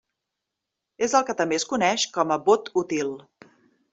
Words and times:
És 1.07 1.13
el 1.19 1.27
que 1.27 1.35
també 1.41 1.59
es 1.61 1.67
coneix 1.75 2.07
com 2.17 2.35
a 2.37 2.39
«vot 2.49 2.75
útil». 2.85 3.13